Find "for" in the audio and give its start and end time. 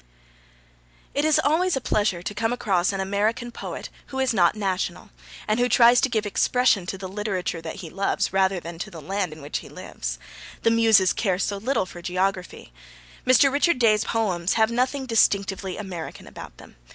11.85-12.01